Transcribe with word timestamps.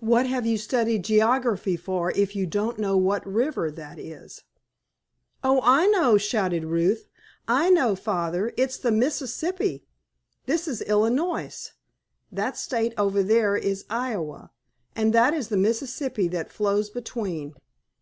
What 0.00 0.26
have 0.26 0.44
you 0.44 0.58
studied 0.58 1.04
geography 1.04 1.78
for 1.78 2.10
if 2.10 2.36
you 2.36 2.44
don't 2.46 2.78
know 2.78 2.94
what 2.98 3.26
river 3.26 3.70
that 3.70 3.98
is?" 3.98 4.42
"Oh, 5.42 5.62
I 5.64 5.86
know!" 5.86 6.18
shouted 6.18 6.66
Ruth, 6.66 7.08
"I 7.48 7.70
know, 7.70 7.94
Father! 7.96 8.52
It's 8.58 8.76
the 8.76 8.92
Mississippi! 8.92 9.86
This 10.44 10.68
is 10.68 10.82
Illinois, 10.82 11.70
that 12.30 12.58
State 12.58 12.92
over 12.98 13.22
there 13.22 13.56
is 13.56 13.86
Iowa, 13.88 14.50
and 14.94 15.14
that 15.14 15.32
is 15.32 15.48
the 15.48 15.56
Mississippi 15.56 16.28
that 16.28 16.52
flows 16.52 16.90
between!" 16.90 17.54